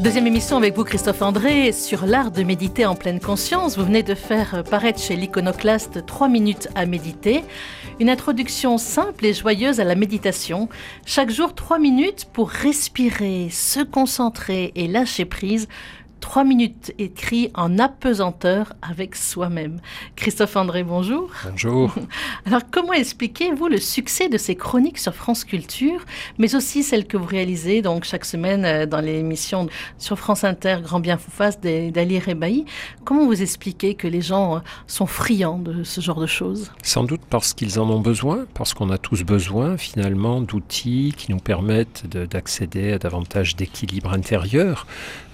[0.00, 3.76] Deuxième émission avec vous, Christophe André, sur l'art de méditer en pleine conscience.
[3.76, 7.44] Vous venez de faire paraître chez l'Iconoclaste 3 minutes à méditer.
[8.00, 10.70] Une introduction simple et joyeuse à la méditation.
[11.04, 15.68] Chaque jour, 3 minutes pour respirer, se concentrer et lâcher prise
[16.20, 19.80] Trois minutes écrit en apesanteur avec soi-même.
[20.16, 21.30] Christophe André, bonjour.
[21.48, 21.94] Bonjour.
[22.44, 26.04] Alors, comment expliquez-vous le succès de ces chroniques sur France Culture,
[26.38, 29.66] mais aussi celles que vous réalisez donc chaque semaine euh, dans l'émission
[29.98, 32.66] sur France Inter, Grand Bien Foufas d'Ali Rebaï
[33.04, 36.70] Comment vous expliquez que les gens euh, sont friands de ce genre de choses?
[36.82, 41.32] Sans doute parce qu'ils en ont besoin, parce qu'on a tous besoin finalement d'outils qui
[41.32, 44.86] nous permettent d'accéder à davantage d'équilibre intérieur.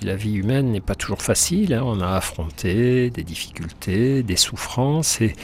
[0.02, 1.74] La vie humaine n'est pas toujours facile.
[1.74, 1.82] Hein.
[1.84, 5.34] On a affronté des difficultés, des souffrances et,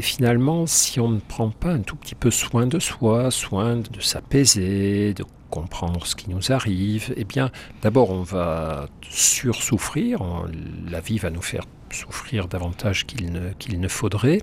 [0.00, 4.00] finalement, si on ne prend pas un tout petit peu soin de soi, soin de
[4.00, 7.50] s'apaiser, de comprendre ce qui nous arrive, eh bien,
[7.82, 10.20] d'abord, on va sursouffrir.
[10.90, 14.40] La vie va nous faire souffrir davantage qu'il ne, qu'il ne faudrait.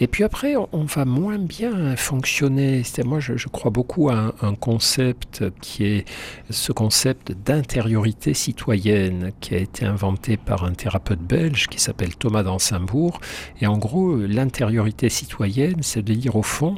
[0.00, 2.82] Et puis après, on va moins bien fonctionner.
[3.04, 6.04] Moi, je, crois beaucoup à un, concept qui est
[6.50, 12.42] ce concept d'intériorité citoyenne qui a été inventé par un thérapeute belge qui s'appelle Thomas
[12.42, 13.20] d'Ansembourg.
[13.60, 16.76] Et en gros, l'intériorité citoyenne, c'est de dire au fond,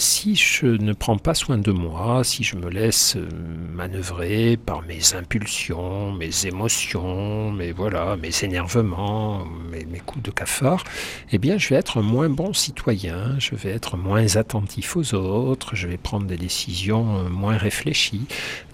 [0.00, 3.28] si je ne prends pas soin de moi, si je me laisse euh,
[3.74, 10.84] manœuvrer par mes impulsions, mes émotions, mes voilà, mes énervements, mes, coups de cafard,
[11.32, 15.76] eh bien je vais être moins bon citoyen, je vais être moins attentif aux autres,
[15.76, 18.26] je vais prendre des décisions euh, moins réfléchies.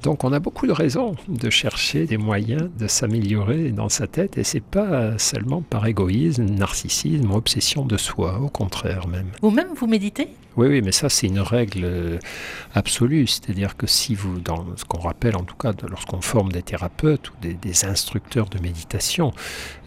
[0.02, 4.38] Donc on a beaucoup de raisons de chercher des moyens de s'améliorer dans sa tête
[4.38, 9.30] et c'est pas seulement par égoïsme, narcissisme obsession de soi, au contraire même.
[9.42, 10.28] Vous-même vous méditez?
[10.56, 12.18] Oui, oui, mais ça c'est une règle euh,
[12.74, 16.62] absolue, c'est-à-dire que si vous, dans ce qu'on rappelle en tout cas lorsqu'on forme des
[16.62, 19.32] thérapeutes ou des, instructeurs de méditation,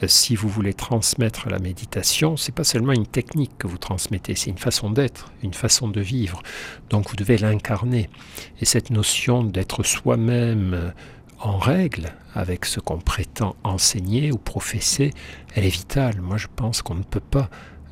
[0.04, 4.36] euh, si vous voulez transmettre la méditation, c'est pas seulement une technique que vous transmettez,
[4.36, 6.44] c'est une façon d'être, une façon de vivre.
[6.92, 8.10] Donc vous devez l'incarner.
[8.62, 10.92] Et cette notion d'être soi-même euh,
[11.40, 15.14] en règle avec ce qu'on prétend enseigner ou professer,
[15.56, 16.22] elle est vitale.
[16.22, 17.50] Moi je pense qu'on ne peut pas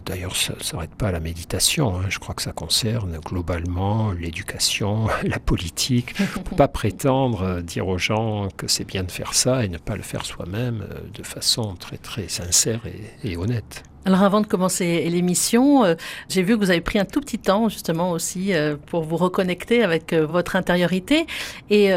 [0.07, 1.97] D'ailleurs, ça ne s'arrête pas à la méditation.
[1.97, 2.05] Hein.
[2.07, 6.15] Je crois que ça concerne globalement l'éducation, la politique.
[6.19, 9.65] On ne peut pas prétendre euh, dire aux gens que c'est bien de faire ça
[9.65, 12.81] et ne pas le faire soi-même euh, de façon très très sincère
[13.23, 13.83] et honnête.
[14.05, 15.95] Alors avant de commencer l'émission, euh,
[16.29, 19.17] j'ai vu que vous avez pris un tout petit temps justement aussi euh, pour vous
[19.17, 21.27] reconnecter avec euh, votre intériorité.
[21.69, 21.91] Et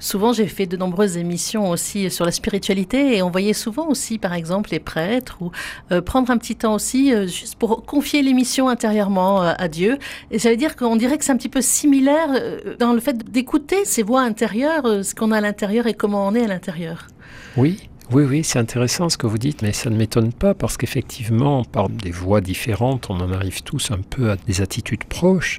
[0.00, 4.18] souvent j'ai fait de nombreuses émissions aussi sur la spiritualité et on voyait souvent aussi
[4.18, 5.52] par exemple les prêtres ou
[6.02, 9.98] prendre un petit temps aussi juste pour confier l'émission intérieurement à Dieu.
[10.30, 12.28] Et j'allais dire qu'on dirait que c'est un petit peu similaire
[12.78, 16.34] dans le fait d'écouter ces voix intérieures, ce qu'on a à l'intérieur et comment on
[16.34, 17.06] est à l'intérieur.
[17.56, 20.76] Oui, oui, oui, c'est intéressant ce que vous dites, mais ça ne m'étonne pas parce
[20.76, 25.58] qu'effectivement, par des voix différentes, on en arrive tous un peu à des attitudes proches.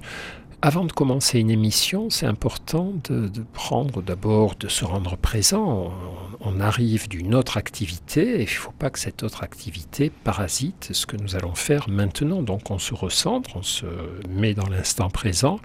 [0.62, 5.92] Avant de commencer une émission, c'est important de, prendre d'abord, de se rendre présent.
[6.40, 10.90] On, arrive d'une autre activité et il ne faut pas que cette autre activité parasite
[10.92, 12.42] ce que nous allons faire maintenant.
[12.42, 13.86] Donc on se recentre, on se
[14.30, 15.60] met dans l'instant présent.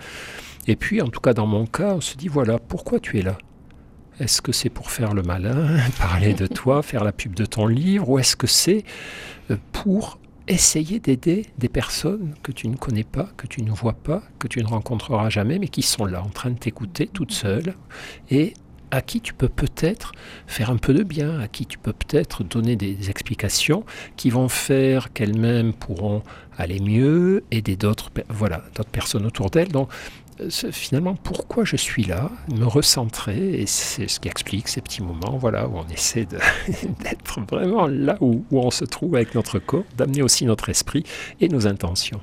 [0.67, 3.23] Et puis, en tout cas dans mon cas, on se dit, voilà, pourquoi tu es
[3.23, 3.39] là?
[4.21, 7.67] Est-ce que c'est pour faire le malin, parler de toi, faire la pub de ton
[7.67, 8.85] livre, ou est-ce que c'est
[9.51, 13.95] euh, pour essayer d'aider des personnes que tu ne connais pas, que tu ne vois
[13.95, 17.33] pas, que tu ne rencontreras jamais, mais qui sont là en train de t'écouter toutes
[17.33, 17.75] seules
[18.31, 18.55] et
[18.91, 20.13] à qui tu peux peut-être
[20.49, 23.85] faire un peu de bien, à qui tu peux peut-être donner des explications
[24.17, 26.23] qui vont faire qu'elles-mêmes pourront
[26.59, 29.71] aller mieux, aider d'autres voilà, personnes autour d'elles.
[30.71, 35.37] Finalement pourquoi je suis là, me recentrer, et c'est ce qui explique ces petits moments
[35.39, 36.27] voilà, où on essaie
[37.05, 41.05] d'être vraiment là où, on se trouve avec notre corps, d'amener aussi notre esprit
[41.41, 42.21] et nos intentions.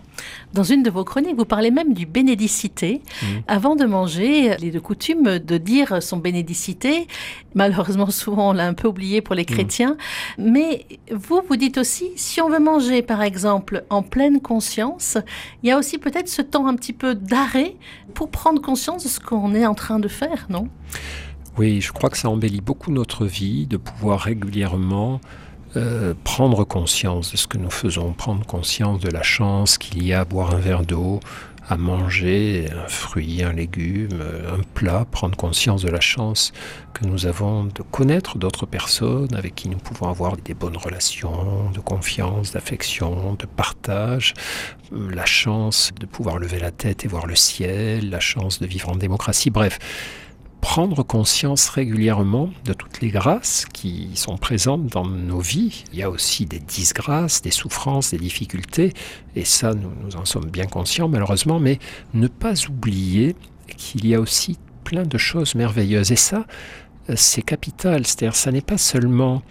[0.54, 3.02] Dans une de vos chroniques, vous parlez même du bénédicité.
[3.22, 3.26] Mmh.
[3.48, 7.08] Avant de manger, il est de coutume de dire son bénédicité.
[7.54, 9.46] Malheureusement, souvent, on l'a un peu oublié pour les mmh.
[9.46, 9.98] chrétiens.
[10.38, 15.18] Mais vous, vous dites aussi, si on veut manger, par exemple, en pleine conscience,
[15.64, 17.76] il y a aussi peut-être ce temps un petit peu d'arrêt
[18.14, 20.68] pour prendre conscience de ce qu'on est en train de faire, non?
[21.58, 25.20] Oui, je crois que ça embellit beaucoup notre vie de pouvoir régulièrement
[25.76, 30.14] euh, prendre conscience de ce que nous faisons, prendre conscience de la chance qu'il y
[30.14, 31.20] a à boire un verre d'eau,
[31.70, 36.54] à manger un fruit, un légume, un plat, prendre conscience de la chance
[36.94, 41.70] que nous avons de connaître d'autres personnes avec qui nous pouvons avoir des bonnes relations,
[41.72, 44.34] de confiance, d'affection, de partage,
[44.92, 48.90] la chance de pouvoir lever la tête et voir le ciel, la chance de vivre
[48.90, 49.80] en démocratie, bref
[50.62, 55.84] prendre conscience régulièrement de toutes les grâces qui sont présentes dans nos vies.
[55.94, 58.94] Il y a aussi des disgrâces, des souffrances, des difficultés,
[59.36, 61.80] et ça, nous, en sommes bien conscients malheureusement, mais
[62.14, 63.36] ne pas oublier
[63.78, 66.12] qu'il y a aussi plein de choses merveilleuses.
[66.12, 66.46] Et ça,
[67.16, 69.42] c'est capital, c'est-à-dire ça n'est pas seulement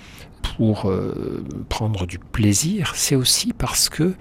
[0.56, 4.14] pour euh, prendre du plaisir, c'est aussi parce que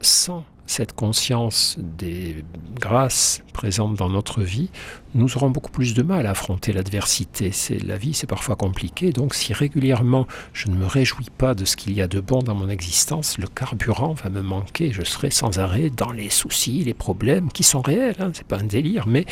[0.00, 2.44] sans cette conscience des
[2.78, 4.70] grâces présentes dans notre vie,
[5.14, 7.52] nous aurons beaucoup plus de mal à affronter l'adversité.
[7.52, 9.12] C'est la vie, c'est parfois compliqué.
[9.12, 12.42] Donc, si régulièrement je ne me réjouis pas de ce qu'il y a de bon
[12.42, 14.92] dans mon existence, le carburant va me manquer.
[14.92, 18.16] Je serai sans arrêt dans les soucis, les problèmes qui sont réels.
[18.20, 19.26] Hein, c'est pas un délire, mais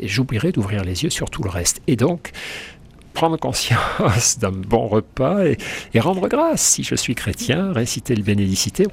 [0.00, 1.80] j'oublierai d'ouvrir les yeux sur tout le reste.
[1.86, 2.32] Et donc,
[3.20, 6.62] prendre conscience d'un bon repas et, rendre grâce.
[6.62, 8.86] Si je suis chrétien, réciter le bénédicité.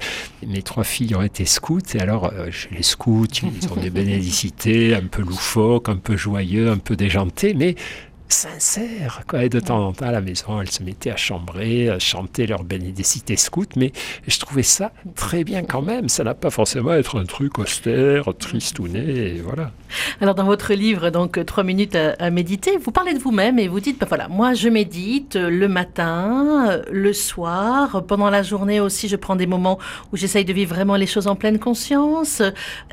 [0.46, 3.88] Mes trois filles ont été scouts et alors euh, chez les scouts, ils ont des
[4.02, 7.74] bénédicités un peu loufoques, un peu joyeux, un peu déjantés, mais
[8.28, 9.22] sincère.
[9.26, 9.44] Quoi.
[9.44, 12.46] Et de temps en temps, à la maison, elles se mettaient à chambrer, à chanter
[12.46, 13.92] leur bénédicité scout, mais
[14.26, 16.08] je trouvais ça très bien quand même.
[16.08, 19.00] Ça n'a pas forcément à être un truc austère, tristouné,
[19.36, 19.72] et voilà.
[20.20, 23.80] Alors, dans votre livre, donc, Trois minutes à, méditer, vous parlez de vous-même et vous
[23.80, 29.16] dites, ben voilà, moi, je médite le matin, le soir, pendant la journée aussi, je
[29.16, 29.78] prends des moments
[30.12, 32.42] où j'essaye de vivre vraiment les choses en pleine conscience.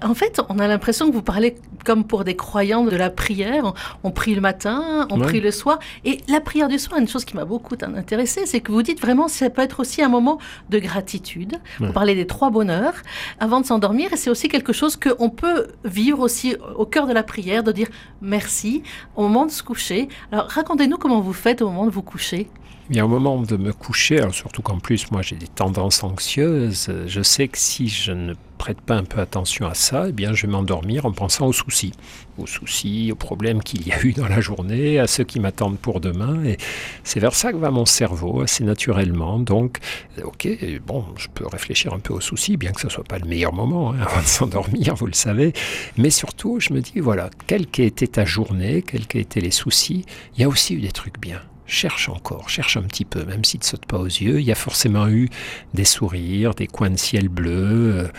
[0.01, 3.73] En fait, on a l'impression que vous parlez comme pour des croyants de la prière.
[4.03, 5.79] On prie le matin, on le soir.
[6.03, 9.01] Et la prière du soir, une chose qui m'a beaucoup intéressée, c'est que vous dites
[9.01, 10.39] vraiment, ça peut être aussi un moment
[10.69, 11.57] de gratitude.
[11.79, 12.95] Vous parlez des trois bonheurs
[13.39, 17.13] avant de s'endormir, et c'est aussi quelque chose qu'on peut vivre aussi au cœur de
[17.13, 17.87] la prière, de dire
[18.21, 18.83] merci
[19.15, 20.09] au moment de se coucher.
[20.31, 22.47] Alors racontez-nous comment vous faites au moment de vous coucher.
[22.89, 26.03] Il y a un moment de me coucher, surtout qu'en plus moi j'ai des tendances
[26.03, 30.11] anxieuses, je sais que si je ne prête pas un peu attention à ça, eh
[30.11, 31.93] bien je vais m'endormir en pensant aux soucis,
[32.37, 35.77] aux soucis, aux problèmes qu'il y a eu dans la journée, à ceux qui m'attendent
[35.77, 36.57] pour demain, et
[37.03, 39.39] c'est vers ça que va mon cerveau assez naturellement.
[39.39, 39.79] Donc,
[40.23, 40.47] ok,
[40.85, 43.53] bon, je peux réfléchir un peu aux soucis, bien que ce soit pas le meilleur
[43.53, 45.53] moment hein, avant de s'endormir, vous le savez,
[45.97, 49.51] mais surtout je me dis voilà, quelle qu'ait été ta journée, quels qu'aient été les
[49.51, 50.05] soucis,
[50.35, 53.43] il y a aussi eu des trucs bien cherche encore, cherche un petit peu, même
[53.43, 54.39] s'il ne te saute pas aux yeux.
[54.39, 55.29] Il y a forcément eu
[55.73, 58.09] des sourires, des coins de ciel bleu,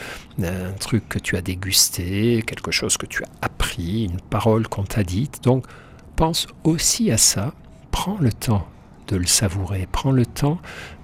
[0.43, 4.69] euh, un truc que tu as dégusté, quelque chose que tu as appris, une parole
[4.69, 5.43] qu'on t'a dite.
[5.43, 5.67] Donc,
[6.17, 7.55] pense aussi à ça.
[7.91, 8.67] Prends le temps
[9.09, 9.87] de le savourer.
[9.91, 10.59] Prends le temps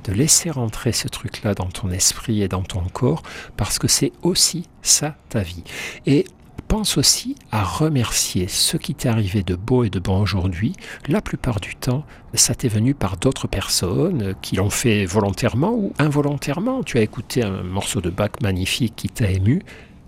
[0.04, 3.22] de laisser rentrer ce truc-là dans ton esprit et dans ton corps,
[3.56, 5.62] parce que c'est aussi ça ta vie.
[6.06, 6.24] Et
[6.72, 10.72] pense aussi à remercier ce qui t'est arrivé de beau et de bon aujourd'hui.
[11.06, 15.92] La plupart du temps, ça t'est venu par d'autres personnes qui l'ont fait volontairement ou
[15.98, 16.82] involontairement.
[16.82, 19.60] Tu as écouté un morceau de Bach magnifique qui t'a ému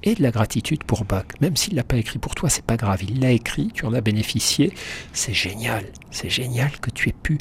[0.04, 1.24] et de la gratitude pour Bach.
[1.40, 3.02] Même s'il l'a pas écrit pour toi, c'est pas grave.
[3.02, 4.72] Il l'a écrit, tu en as bénéficié.
[5.12, 5.84] C'est génial.
[6.10, 7.38] C'est génial que tu aies pu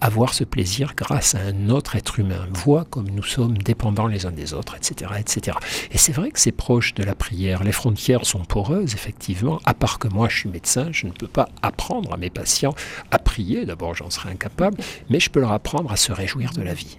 [0.00, 2.46] avoir ce plaisir grâce à un autre être humain.
[2.52, 5.12] Vois comme nous sommes dépendants les uns des autres, etc.
[5.18, 5.56] etc.
[5.92, 7.64] Et c'est vrai que c'est proche de la prière.
[7.64, 9.60] Les frontières sont poreuses, effectivement.
[9.64, 12.74] À part que moi, je suis médecin, je ne peux pas apprendre à mes patients
[13.10, 13.64] à prier.
[13.64, 14.76] D'abord, j'en serais incapable.
[15.08, 16.98] Mais je peux leur apprendre à se réjouir de la vie.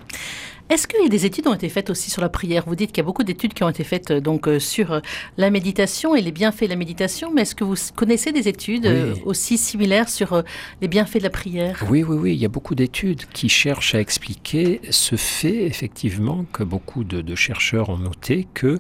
[0.70, 2.64] Est-ce que des études ont été faites aussi sur la prière?
[2.66, 4.94] Vous dites qu'il y a beaucoup d'études qui ont été faites euh, donc euh, sur
[4.94, 5.00] euh,
[5.38, 8.88] la méditation et les bienfaits de la méditation, mais est-ce que vous connaissez des études
[9.26, 10.44] aussi similaires sur
[10.82, 11.86] les bienfaits de la prière?
[11.90, 12.34] Oui, oui, oui.
[12.34, 17.36] Il y a beaucoup d'études qui cherchent à expliquer ce fait, effectivement, que beaucoup de
[17.36, 18.80] chercheurs ont noté que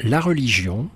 [0.00, 0.88] la religion,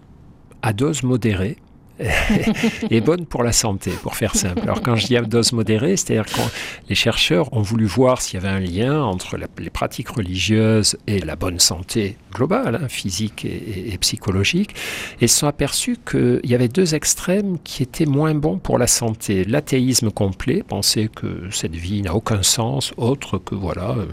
[0.62, 1.56] à dose modérée,
[2.90, 4.60] est bonne pour la santé, pour faire simple.
[4.62, 6.40] Alors quand je dis à dose modérée, c'est-à-dire que
[6.88, 11.20] les chercheurs ont voulu voir s'il y avait un lien entre les pratiques religieuses et
[11.20, 14.74] la bonne santé globale, hein, physique et, psychologique,
[15.20, 18.86] et se sont aperçus qu'il y avait deux extrêmes qui étaient moins bons pour la
[18.86, 19.44] santé.
[19.44, 24.06] L'athéisme complet, penser que cette vie n'a aucun sens autre que voilà euh,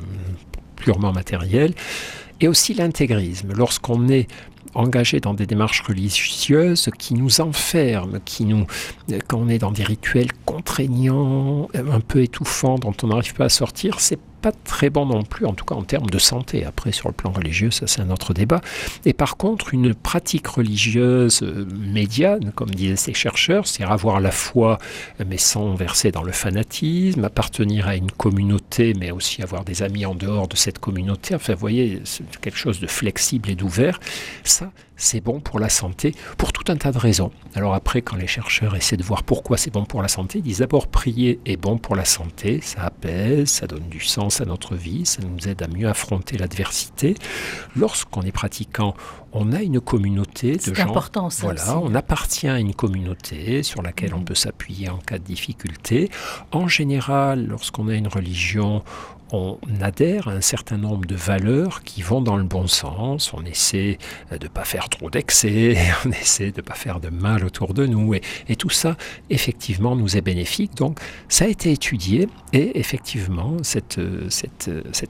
[0.77, 1.73] purement matériel,
[2.39, 3.53] et aussi l'intégrisme.
[3.53, 4.27] Lorsqu'on est
[4.75, 8.65] engagé dans des démarches religieuses qui nous enferment, qui nous,
[9.27, 13.49] quand on est dans des rituels contraignants, un peu étouffants, dont on n'arrive pas à
[13.49, 16.65] sortir, c'est pas très bon non plus, en tout cas en termes de santé.
[16.65, 18.59] Après, sur le plan religieux, ça c'est un autre débat.
[19.05, 24.31] Et par contre, une pratique religieuse euh, médiane, comme disaient ces chercheurs, c'est avoir la
[24.31, 24.79] foi,
[25.25, 30.05] mais sans verser dans le fanatisme, appartenir à une communauté, mais aussi avoir des amis
[30.05, 31.35] en dehors de cette communauté.
[31.35, 34.01] Enfin, vous voyez, c'est quelque chose de flexible et d'ouvert.
[34.43, 37.31] Ça, c'est bon pour la santé, pour tout un tas de raisons.
[37.55, 40.43] Alors après, quand les chercheurs essaient de voir pourquoi c'est bon pour la santé, ils
[40.43, 44.41] disent d'abord prier est bon pour la santé, ça apaise, ça donne du sens sens
[44.41, 47.15] à notre vie, ça nous aide à mieux affronter l'adversité.
[47.75, 48.95] Lorsqu'on est pratiquant,
[49.31, 50.83] on a une communauté de gens.
[50.89, 54.25] important, ça Voilà, on appartient à une communauté sur laquelle on Mhm.
[54.25, 56.09] peut s'appuyer en cas de difficulté.
[56.51, 58.83] En général, lorsqu'on a une religion,
[59.33, 63.33] on adhère à un certain nombre de valeurs qui vont dans le bon sens.
[63.33, 63.97] On essaie
[64.31, 65.75] de ne pas faire trop d'excès,
[66.05, 68.13] on essaie de ne pas faire de mal autour de nous.
[68.13, 68.95] Et, tout ça,
[69.29, 70.75] effectivement, nous est bénéfique.
[70.75, 73.99] Donc, ça a été étudié et effectivement, cet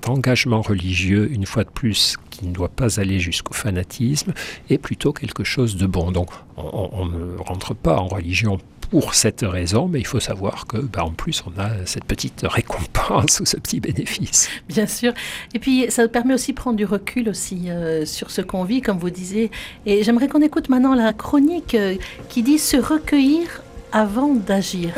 [0.08, 4.34] engagement religieux, une fois de plus, qui ne doit pas aller jusqu'au fanatisme,
[4.70, 6.12] est plutôt quelque chose de bon.
[6.12, 8.58] Donc, on, on- on ne rentre pas en religion
[8.94, 12.42] pour cette raison, mais il faut savoir que, bah, en plus, on a cette petite
[12.44, 14.52] récompense ou ce petit bénéfice.
[14.70, 15.14] Bien sûr.
[15.56, 18.82] Et puis, ça permet aussi de prendre du recul aussi euh, sur ce qu'on vit,
[18.82, 19.50] comme vous disiez.
[19.88, 21.96] Et j'aimerais qu'on écoute maintenant la chronique euh,
[22.30, 24.94] qui dit se recueillir avant d'agir.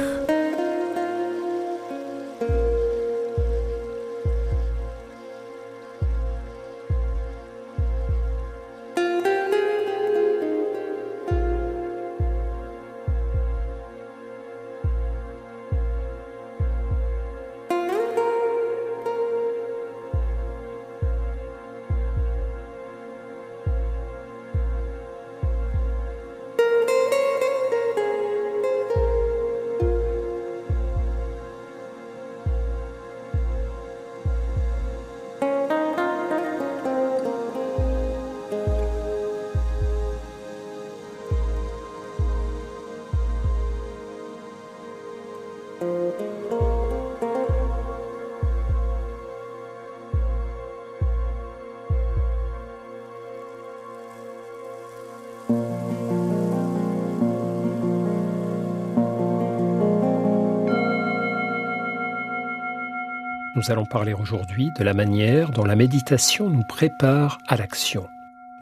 [63.55, 68.05] Nous allons parler aujourd'hui de la manière dont la méditation nous prépare à l'action.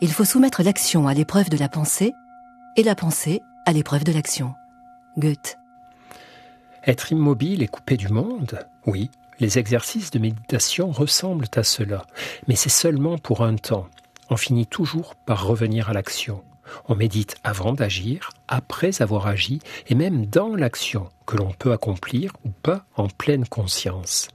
[0.02, 2.14] Il faut soumettre l'action à l'épreuve de la pensée
[2.76, 4.54] et la pensée à l'épreuve de l'action.
[5.18, 5.58] Goethe.
[6.86, 9.10] Être immobile et coupé du monde Oui,
[9.40, 12.04] les exercices de méditation ressemblent à cela,
[12.48, 13.88] mais c'est seulement pour un temps.
[14.30, 16.44] On finit toujours par revenir à l'action.
[16.88, 22.34] On médite avant d'agir, après avoir agi, et même dans l'action que l'on peut accomplir
[22.46, 24.30] ou pas en pleine conscience.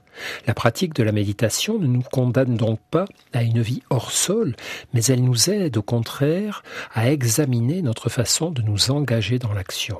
[0.47, 4.55] La pratique de la méditation ne nous condamne donc pas à une vie hors sol,
[4.93, 9.99] mais elle nous aide au contraire à examiner notre façon de nous engager dans l'action.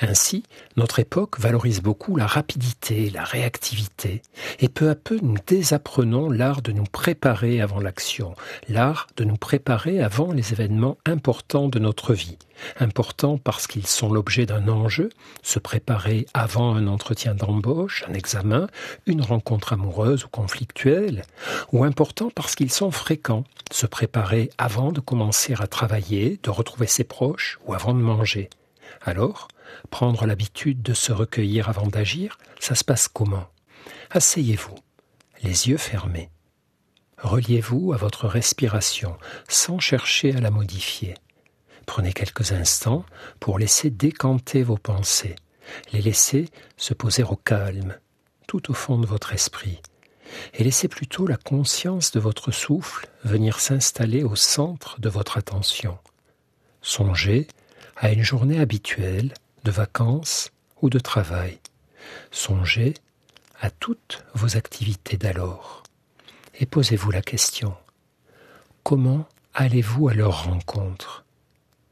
[0.00, 0.44] Ainsi,
[0.76, 4.22] notre époque valorise beaucoup la rapidité, la réactivité,
[4.60, 8.34] et peu à peu nous désapprenons l'art de nous préparer avant l'action,
[8.68, 12.38] l'art de nous préparer avant les événements importants de notre vie.
[12.78, 15.10] Importants parce qu'ils sont l'objet d'un enjeu,
[15.42, 18.68] se préparer avant un entretien d'embauche, un examen,
[19.06, 21.22] une rencontre amoureuse ou conflictuelle,
[21.72, 26.86] ou importants parce qu'ils sont fréquents, se préparer avant de commencer à travailler, de retrouver
[26.86, 28.50] ses proches ou avant de manger.
[29.02, 29.48] Alors,
[29.90, 33.48] prendre l'habitude de se recueillir avant d'agir, ça se passe comment?
[34.10, 34.76] Asseyez-vous,
[35.42, 36.30] les yeux fermés.
[37.18, 39.16] Reliez-vous à votre respiration
[39.48, 41.14] sans chercher à la modifier.
[41.86, 43.04] Prenez quelques instants
[43.40, 45.36] pour laisser décanter vos pensées,
[45.92, 47.96] les laisser se poser au calme,
[48.46, 49.80] tout au fond de votre esprit,
[50.54, 55.98] et laissez plutôt la conscience de votre souffle venir s'installer au centre de votre attention.
[56.82, 57.46] Songez
[57.96, 59.32] à une journée habituelle
[59.64, 60.50] de vacances
[60.82, 61.58] ou de travail.
[62.30, 62.94] Songez
[63.60, 65.82] à toutes vos activités d'alors.
[66.60, 67.74] Et posez-vous la question,
[68.82, 71.24] comment allez-vous à leur rencontre?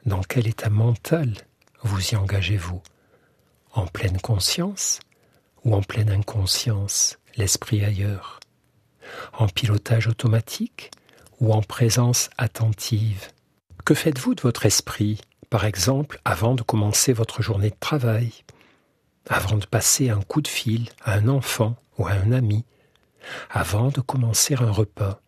[0.04, 1.34] Dans quel état mental
[1.82, 2.82] vous y engagez-vous?
[3.72, 5.00] En pleine conscience
[5.64, 8.38] ou en pleine inconscience, l'esprit ailleurs?
[9.32, 10.90] En pilotage automatique
[11.40, 13.28] ou en présence attentive?
[13.84, 15.20] Que faites-vous de votre esprit?
[15.52, 18.32] Par exemple avant de commencer votre journée de travail,
[19.28, 22.64] avant de passer un coup de fil à un enfant ou à un ami,
[23.50, 25.20] avant de commencer un repas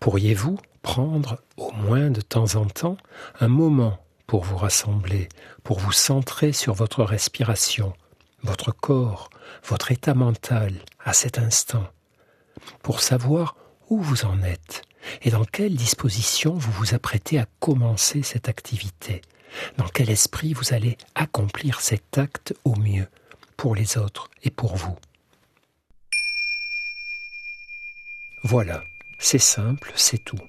[0.00, 2.96] Pourriez-vous prendre au moins de temps en temps
[3.38, 5.28] un moment pour vous rassembler,
[5.62, 7.92] pour vous centrer sur votre respiration,
[8.42, 9.28] votre corps,
[9.62, 10.72] votre état mental
[11.04, 11.86] à cet instant,
[12.82, 13.56] pour savoir
[13.90, 14.80] où vous en êtes
[15.20, 19.20] et dans quelle disposition vous vous apprêtez à commencer cette activité?
[19.76, 23.06] Dans quel esprit vous allez accomplir cet acte au mieux
[23.56, 24.96] pour les autres et pour vous.
[28.42, 28.82] Voilà,
[29.18, 30.40] c'est simple, c'est tout.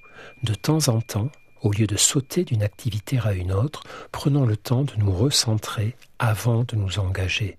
[0.44, 1.32] De temps en temps,
[1.62, 5.96] au lieu de sauter d'une activité à une autre, prenons le temps de nous recentrer
[6.20, 7.58] avant de nous engager,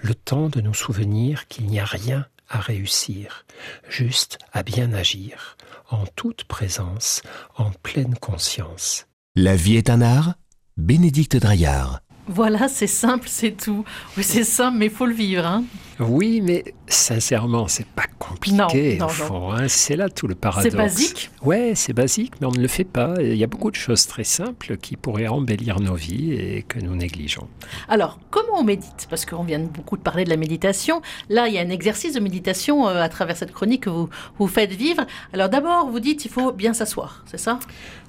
[0.00, 3.46] le temps de nous souvenir qu'il n'y a rien à réussir,
[3.88, 5.56] juste à bien agir,
[5.90, 7.22] en toute présence,
[7.56, 9.06] en pleine conscience.
[9.34, 10.34] La vie est un art?
[10.78, 12.02] Bénédicte Draillard.
[12.28, 13.84] Voilà, c'est simple, c'est tout.
[14.16, 15.44] Oui, c'est simple, mais faut le vivre.
[15.44, 15.64] Hein.
[16.00, 19.52] Oui, mais sincèrement, c'est pas compliqué au fond.
[19.52, 19.68] Hein.
[19.68, 20.70] C'est là tout le paradoxe.
[20.70, 21.30] C'est basique.
[21.42, 23.14] Ouais, c'est basique, mais on ne le fait pas.
[23.20, 26.78] Il y a beaucoup de choses très simples qui pourraient embellir nos vies et que
[26.78, 27.48] nous négligeons.
[27.88, 29.06] Alors, comment on médite?
[29.10, 31.02] Parce qu'on vient beaucoup de parler de la méditation.
[31.28, 34.08] Là, il y a un exercice de méditation euh, à travers cette chronique que vous
[34.38, 35.04] vous faites vivre.
[35.32, 37.58] Alors d'abord, vous dites il faut bien s'asseoir, c'est ça?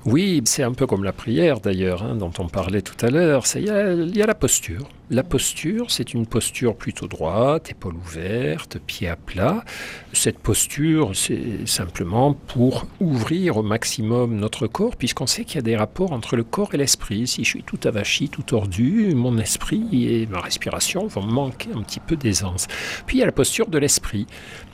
[0.06, 3.44] Oui, c'est un peu comme la prière d'ailleurs, hein, dont on parlait tout à l'heure.
[3.56, 4.88] Il y, a la posture.
[5.12, 9.66] La posture, c'est une posture plutôt droite, épaules ouvertes, pieds à plat.
[10.14, 15.64] Cette posture, c'est simplement pour ouvrir au maximum notre corps, puisqu'on sait qu'il y a
[15.64, 17.26] des rapports entre le corps et l'esprit.
[17.26, 21.82] Si je suis tout avachi, tout tordu, mon esprit et ma respiration vont manquer un
[21.82, 22.68] petit peu d'aisance.
[23.08, 24.28] Puis il y a la posture de l'esprit,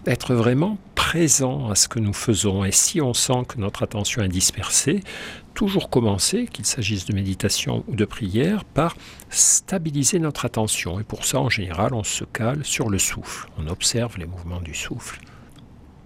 [0.06, 2.66] être vraiment présent à ce que nous faisons.
[2.66, 5.02] Et si on sent que notre attention est dispersée,
[5.56, 8.96] toujours commencer, qu'il s'agisse de méditation ou de prière, par
[9.30, 11.00] stabiliser notre attention.
[11.00, 13.50] Et pour ça, en général, on se cale sur le souffle.
[13.58, 15.20] On observe les mouvements du souffle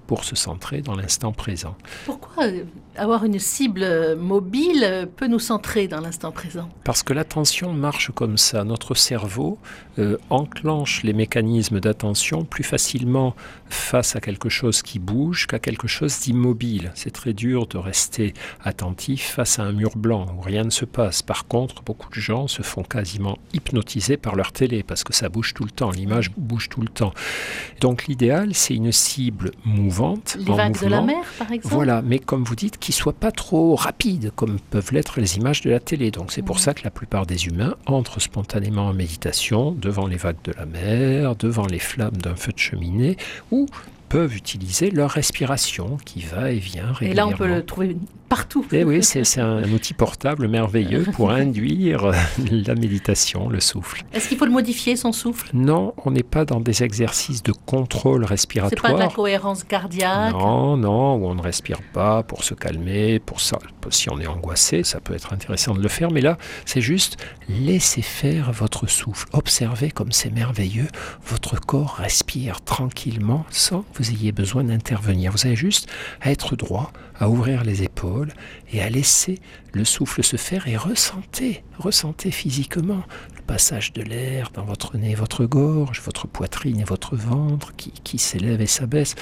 [0.07, 1.75] pour se centrer dans l'instant présent.
[2.05, 2.63] Pourquoi euh,
[2.99, 7.73] avoir une cible euh, mobile euh, peut nous centrer dans l'instant présent Parce que l'attention
[7.73, 8.63] marche comme ça.
[8.63, 9.57] Notre cerveau
[10.29, 13.35] enclenche les mécanismes d'attention plus facilement
[13.67, 16.93] face à quelque chose qui bouge qu'à quelque chose d'immobile.
[16.95, 20.85] C'est très dur de rester attentif face à un mur blanc où rien ne se
[20.85, 21.21] passe.
[21.21, 25.27] Par contre, beaucoup de gens se font quasiment hypnotiser par leur télé parce que ça
[25.27, 27.13] bouge tout le temps, l'image bouge tout le temps.
[27.81, 32.19] Donc l'idéal, c'est une cible mouvante les vagues de la mer, par exemple Voilà, mais
[32.19, 35.69] comme vous dites, qui ne soient pas trop rapides, comme peuvent l'être les images de
[35.69, 36.11] la télé.
[36.11, 40.17] Donc c'est pour ça que la plupart des humains entrent spontanément en méditation devant les
[40.17, 43.17] vagues de la mer, devant les flammes d'un feu de cheminée,
[43.51, 43.67] ou
[44.09, 47.11] peuvent utiliser leur respiration qui va et vient régulièrement.
[47.11, 47.95] Et là, on peut le trouver
[48.27, 48.65] partout.
[48.71, 54.03] Et eh oui, c'est un outil portable merveilleux pour induire la méditation, le souffle.
[54.13, 55.49] Est-ce qu'il faut le modifier, son souffle?
[55.53, 58.81] Non, on n'est pas dans des exercices de contrôle respiratoire.
[58.85, 60.33] C'est pas de la cohérence cardiaque?
[60.33, 63.57] Non, non, où on ne respire pas pour se calmer, pour ça.
[63.89, 67.17] Si on est angoissé, ça peut être intéressant de le faire, mais là, c'est juste
[67.47, 69.27] laisser faire votre souffle.
[69.33, 70.87] Observez comme c'est merveilleux.
[71.25, 75.31] Votre corps respire tranquillement sans vous ayez besoin d'intervenir.
[75.31, 75.89] Vous avez juste
[76.21, 78.31] à être droit, à ouvrir les épaules
[78.71, 79.39] et à laisser
[79.73, 83.03] le souffle se faire et ressentez, ressentez physiquement
[83.35, 87.91] le passage de l'air dans votre nez, votre gorge, votre poitrine et votre ventre qui,
[87.91, 89.15] qui s'élève et s'abaisse.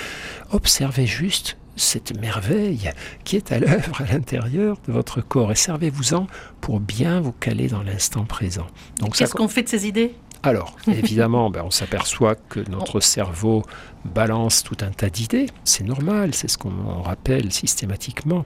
[0.52, 2.92] Observez juste cette merveille
[3.24, 6.28] qui est à l'œuvre à l'intérieur de votre corps et servez-vous-en
[6.60, 8.68] pour bien vous caler dans l'instant présent.
[9.14, 10.16] Qu'est-ce qu'on fait de ces idées?
[10.44, 13.64] Alors, évidemment, ben, on s'aperçoit que notre cerveau
[14.06, 15.48] balance tout un tas d'idées.
[15.64, 18.46] C'est normal, c'est ce qu'on rappelle systématiquement.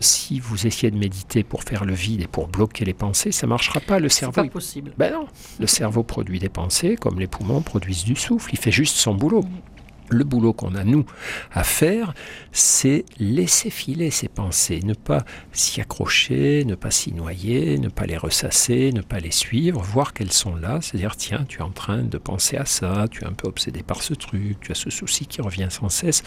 [0.00, 3.46] Si vous essayez de méditer pour faire le vide et pour bloquer les pensées, ça
[3.46, 3.98] ne marchera pas.
[3.98, 4.42] Le cerveau.
[4.42, 4.92] pas possible.
[4.98, 5.26] Ben non.
[5.58, 8.50] Le cerveau produit des pensées comme les poumons produisent du souffle.
[8.52, 9.44] Il fait juste son boulot.
[10.10, 11.04] Le boulot qu'on a, nous,
[11.52, 12.14] à faire,
[12.52, 18.06] c'est laisser filer ses pensées, ne pas s'y accrocher, ne pas s'y noyer, ne pas
[18.06, 21.70] les ressasser, ne pas les suivre, voir qu'elles sont là, c'est-à-dire, tiens, tu es en
[21.70, 24.76] train de penser à ça, tu es un peu obsédé par ce truc, tu as
[24.76, 26.22] ce souci qui revient sans cesse.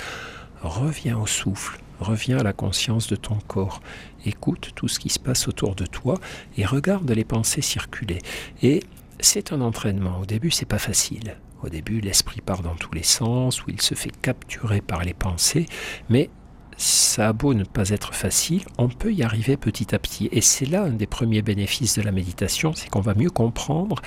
[0.61, 3.81] Reviens au souffle, reviens à la conscience de ton corps,
[4.25, 6.19] écoute tout ce qui se passe autour de toi
[6.55, 8.19] et regarde les pensées circuler.
[8.61, 8.83] Et
[9.19, 10.19] c'est un entraînement.
[10.19, 11.35] Au début, c'est pas facile.
[11.63, 15.13] Au début, l'esprit part dans tous les sens, où il se fait capturer par les
[15.13, 15.65] pensées,
[16.09, 16.29] mais
[16.77, 20.29] ça a beau ne pas être facile, on peut y arriver petit à petit.
[20.31, 24.01] Et c'est là un des premiers bénéfices de la méditation, c'est qu'on va mieux comprendre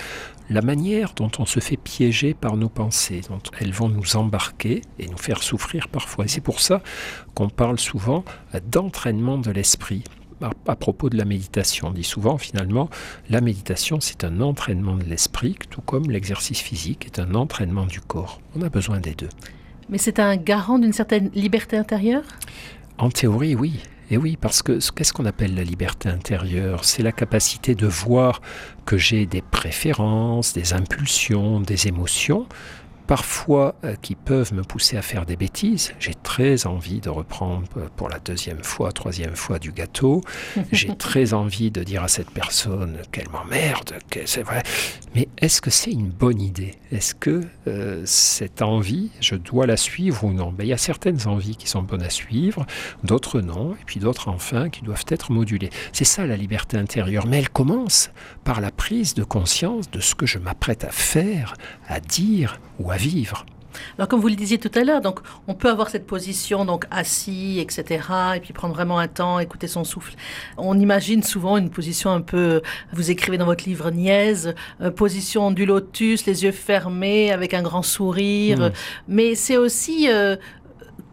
[0.50, 4.82] la manière dont on se fait piéger par nos pensées, dont elles vont nous embarquer
[4.98, 6.24] et nous faire souffrir parfois.
[6.24, 6.82] Et c'est pour ça
[7.34, 8.24] qu'on parle souvent
[8.66, 10.02] d'entraînement de l'esprit
[10.66, 11.88] à, propos de la méditation.
[11.88, 12.88] On dit souvent, finalement,
[13.30, 18.00] la méditation, c'est un entraînement de l'esprit, tout comme l'exercice physique est un entraînement du
[18.00, 18.40] corps.
[18.56, 19.28] On a besoin des deux.
[19.88, 22.24] Mais c'est un garant d'une certaine liberté intérieure?
[22.98, 23.80] En théorie, oui.
[24.10, 26.84] Et oui, parce que qu'est-ce qu'on appelle la liberté intérieure?
[26.84, 28.42] C'est la capacité de voir
[28.84, 32.46] que j'ai des préférences, des impulsions, des émotions,
[33.06, 35.92] parfois euh, qui peuvent me pousser à faire des bêtises.
[35.98, 40.22] J'ai très envie de reprendre euh, pour la deuxième fois, troisième fois du gâteau.
[40.72, 44.62] J'ai très envie de dire à cette personne qu'elle m'emmerde, que c'est vrai.
[45.14, 46.74] Mais est-ce que c'est une bonne idée?
[46.90, 50.52] Est-ce que euh, cette envie, je dois la suivre ou non?
[50.52, 52.66] Ben, Il y a certaines envies qui sont bonnes à suivre,
[53.02, 55.70] d'autres non, et puis d'autres enfin qui doivent être modulées.
[55.92, 57.26] C'est ça la liberté intérieure.
[57.26, 58.10] Mais elle commence
[58.44, 61.54] par la prise de conscience de ce que je m'apprête à faire,
[61.88, 63.44] à dire ou à vivre.
[63.98, 66.84] Alors comme vous le disiez tout à l'heure, donc on peut avoir cette position donc
[66.90, 68.00] assis, etc.
[68.36, 70.14] Et puis prendre vraiment un temps, écouter son souffle.
[70.56, 75.50] On imagine souvent une position un peu, vous écrivez dans votre livre Niaise, euh, position
[75.50, 78.60] du lotus, les yeux fermés, avec un grand sourire.
[78.60, 78.72] Mm.
[79.08, 80.36] Mais c'est aussi euh,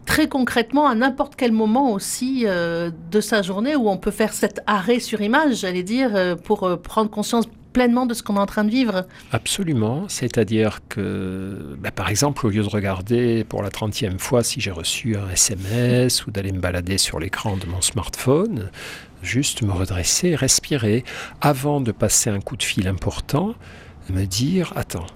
[0.06, 4.32] très concrètement à n'importe quel moment aussi euh, de sa journée où on peut faire
[4.32, 8.46] cet arrêt sur image, j'allais dire, pour prendre conscience pleinement de ce qu'on est en
[8.46, 9.06] train de vivre.
[9.32, 14.60] Absolument, c'est-à-dire que, bah, par exemple, au lieu de regarder pour la trentième fois si
[14.60, 18.70] j'ai reçu un SMS ou d'aller me balader sur l'écran de mon smartphone,
[19.22, 21.04] juste me redresser, respirer,
[21.40, 23.54] avant de passer un coup de fil important,
[24.10, 25.06] me dire, attends,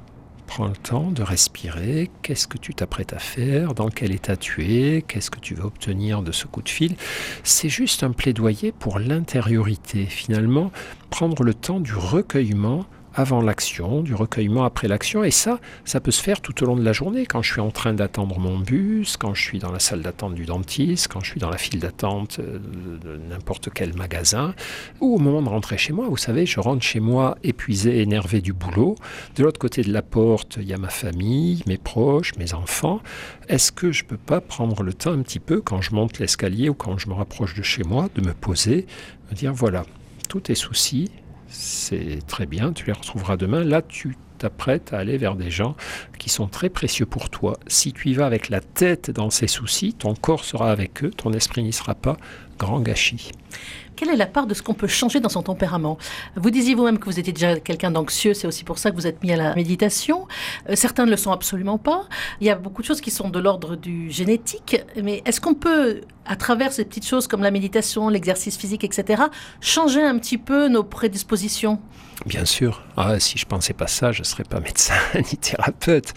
[0.46, 4.64] prends le temps de respirer, qu'est-ce que tu t'apprêtes à faire, dans quel état tu
[4.64, 6.96] es, qu'est-ce que tu veux obtenir de ce coup de fil?
[7.42, 10.70] C'est juste un plaidoyer pour l'intériorité, finalement,
[11.10, 15.24] prendre le temps du recueillement avant l'action, du recueillement après l'action.
[15.24, 17.60] Et ça, ça peut se faire tout au long de la journée, quand je suis
[17.60, 21.20] en train d'attendre mon bus, quand je suis dans la salle d'attente du dentiste, quand
[21.20, 22.58] je suis dans la file d'attente euh,
[23.02, 24.54] de n'importe quel magasin,
[25.00, 26.06] ou au moment de rentrer chez moi.
[26.08, 28.96] Vous savez, je rentre chez moi épuisé, énervé du boulot.
[29.34, 33.00] De l'autre côté de la porte, il y a ma famille, mes proches, mes enfants.
[33.48, 36.18] Est-ce que je ne peux pas prendre le temps un petit peu, quand je monte
[36.18, 38.86] l'escalier ou quand je me rapproche de chez moi, de me poser,
[39.30, 39.84] me dire, voilà,
[40.28, 41.10] tous tes soucis,
[41.58, 43.64] c'est très bien, tu les retrouveras demain.
[43.64, 45.76] Là, tu t'apprêtes à aller vers des gens
[46.18, 47.58] qui sont très précieux pour toi.
[47.66, 51.10] Si tu y vas avec la tête dans ces soucis, ton corps sera avec eux,
[51.10, 52.16] ton esprit n'y sera pas.
[52.58, 53.32] Grand gâchis.
[53.96, 55.96] Quelle est la part de ce qu'on peut changer dans son tempérament
[56.36, 59.06] Vous disiez vous-même que vous étiez déjà quelqu'un d'anxieux, c'est aussi pour ça que vous
[59.06, 60.28] êtes mis à la méditation.
[60.68, 62.04] Euh, certains ne le sont absolument pas.
[62.40, 65.54] Il y a beaucoup de choses qui sont de l'ordre du génétique, mais est-ce qu'on
[65.54, 69.24] peut, à travers ces petites choses comme la méditation, l'exercice physique, etc.,
[69.60, 71.80] changer un petit peu nos prédispositions?
[72.24, 72.82] Bien sûr.
[72.96, 76.14] Ah, si je pensais pas ça, je serais pas médecin ni thérapeute.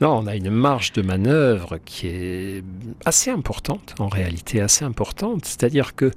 [0.00, 2.64] Non, on a une marge de manœuvre qui est
[3.04, 5.44] assez importante, en réalité assez importante.
[5.44, 6.10] C'est-à-dire que,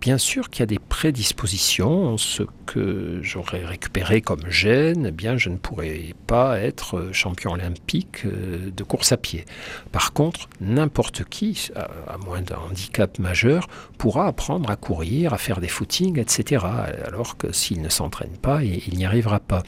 [0.00, 2.16] bien sûr, qu'il y a des prédispositions.
[2.16, 8.24] Ce que j'aurais récupéré comme gène, eh bien, je ne pourrais pas être champion olympique
[8.24, 9.44] euh, de course à pied.
[9.92, 15.60] Par contre, n'importe qui, à moins d'un handicap majeur, pourra apprendre à courir, à faire
[15.60, 16.64] des footings, etc.
[17.04, 19.62] Alors que s'il ne s'entraîne pas, il n'y arrivera pas.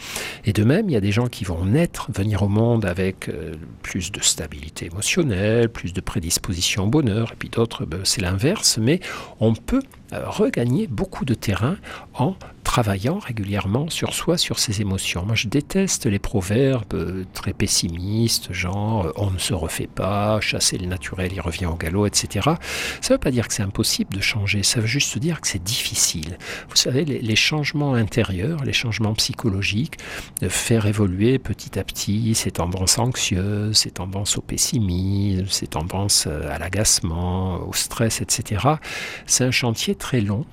[0.44, 3.28] Et de même, il y a des gens qui vont naître, venir au monde avec
[3.28, 8.20] euh, plus de stabilité émotionnelle, plus de prédisposition au bonheur, et puis d'autres, ben, c'est
[8.20, 9.00] l'inverse, mais
[9.40, 11.77] on peut euh, regagner beaucoup de terrain
[12.14, 12.37] en
[12.68, 15.24] travaillant régulièrement sur soi, sur ses émotions.
[15.24, 20.38] Moi, je déteste les proverbes euh, très pessimistes, genre euh, on ne se refait pas,
[20.42, 22.50] chasser le naturel, il revient au galop, etc.
[23.00, 25.48] Ça ne veut pas dire que c'est impossible de changer, ça veut juste dire que
[25.48, 26.37] c'est difficile.
[26.68, 29.96] Vous savez, les, les, changements intérieurs, les changements psychologiques,
[30.42, 36.26] de faire évoluer petit à petit ces tendances anxieuses, ces tendances au pessimisme, ces tendances
[36.26, 38.62] à l'agacement, au stress, etc.
[39.24, 40.44] C'est un chantier très long.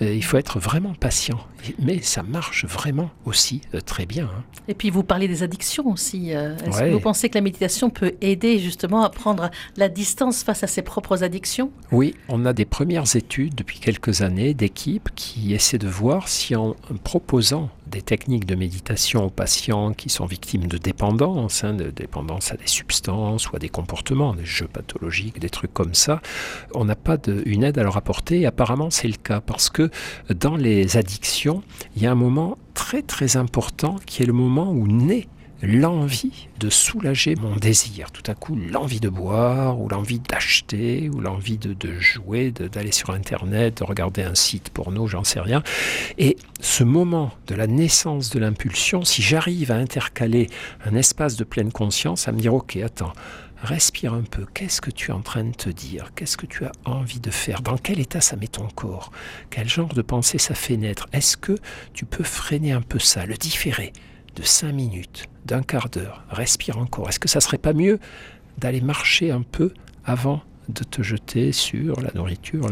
[0.00, 1.38] il faut être vraiment patient
[1.78, 4.24] mais ça marche vraiment aussi euh, très bien.
[4.24, 4.42] Hein.
[4.68, 6.34] Et puis vous parlez des addictions aussi.
[6.34, 6.88] Euh, est-ce ouais.
[6.88, 10.66] que vous pensez que la méditation peut aider justement à prendre la distance face à
[10.66, 11.70] ses propres addictions?
[11.92, 16.54] Oui, on a des premières études depuis quelques années d'équipes qui essaient de voir si
[16.54, 21.90] en proposant des techniques de méditation aux patients qui sont victimes de dépendance, hein, de
[21.90, 26.20] dépendance à des substances ou à des comportements, des jeux pathologiques, des trucs comme ça,
[26.74, 28.46] on n'a pas une aide à leur apporter.
[28.46, 29.90] Apparemment, c'est le cas parce que
[30.34, 31.62] dans les addictions,
[31.96, 35.26] il y a un moment très très important qui est le moment où naît
[35.62, 38.10] l'envie de soulager mon désir.
[38.10, 42.92] Tout à coup, l'envie de boire, ou l'envie d'acheter, ou l'envie de, de jouer, d'aller
[42.92, 45.62] sur Internet, de regarder un site porno, j'en sais rien.
[46.18, 50.48] Et ce moment de la naissance de l'impulsion, si j'arrive à intercaler
[50.84, 53.12] un espace de pleine conscience, à me dire, ok, attends,
[53.62, 56.12] respire un peu, qu'est-ce que tu es en train de te dire?
[56.14, 57.60] Qu'est-ce que tu as envie de faire?
[57.62, 59.10] Dans quel état ça met ton corps?
[59.50, 61.08] Quel genre de pensée ça fait naître?
[61.12, 61.56] Est-ce que
[61.92, 63.92] tu peux freiner un peu ça, le différer?
[64.38, 67.08] De 5 minutes, d'un quart d'heure, respire encore.
[67.08, 67.98] Est-ce que ça serait pas mieux
[68.56, 69.74] d'aller marcher un peu
[70.04, 72.66] avant de te jeter sur la nourriture?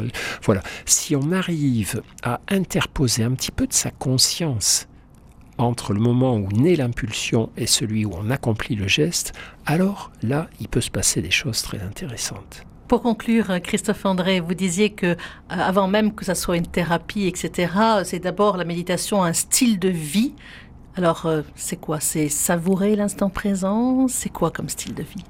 [0.45, 4.87] Voilà, si on arrive à interposer un petit peu de sa conscience
[5.59, 9.33] entre le moment où naît l'impulsion et celui où on accomplit le geste,
[9.65, 12.65] alors là, il peut se passer des choses très intéressantes.
[12.89, 15.17] Pour conclure, Christophe André, vous disiez que euh,
[15.49, 17.73] avant même que ça soit une thérapie, etc.,
[18.05, 20.35] c'est d'abord la méditation un style de vie.
[20.97, 22.01] Alors, euh, c'est quoi?
[22.01, 24.09] C'est savourer l'instant présent?
[24.09, 25.25] C'est quoi comme style de vie?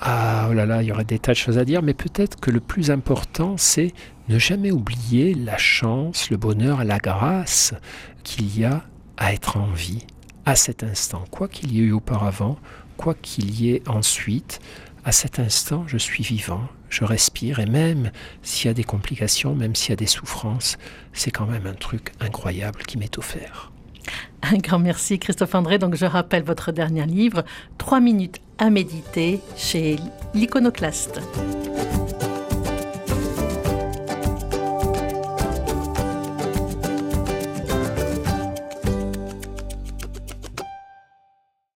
[0.00, 2.38] Ah, oh là là, il y aurait des tas de choses à dire, mais peut-être
[2.38, 3.92] que le plus important, c'est
[4.28, 7.74] ne jamais oublier la chance, le bonheur, la grâce
[8.22, 8.84] qu'il y a
[9.16, 10.06] à être en vie
[10.46, 12.56] à cet instant, quoi qu'il y ait eu auparavant,
[12.96, 14.60] quoi qu'il y ait ensuite,
[15.04, 19.56] à cet instant, je suis vivant, je respire, et même s'il y a des complications,
[19.56, 20.78] même s'il y a des souffrances,
[21.12, 23.72] c'est quand même un truc incroyable qui m'est offert.
[24.42, 25.78] Un grand merci Christophe André.
[25.78, 27.44] Donc je rappelle votre dernier livre,
[27.78, 29.96] 3 minutes à méditer chez
[30.34, 31.20] l'Iconoclaste.